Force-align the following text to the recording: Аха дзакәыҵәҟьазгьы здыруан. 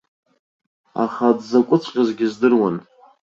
Аха 1.03 1.27
дзакәыҵәҟьазгьы 1.37 2.27
здыруан. 2.33 2.75